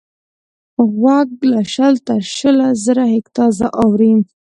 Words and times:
غوږ 0.95 1.29
له 1.53 1.61
شل 1.73 1.93
تر 2.07 2.21
شل 2.35 2.57
زره 2.85 3.03
هیرټز 3.13 3.57
اوري. 3.83 4.13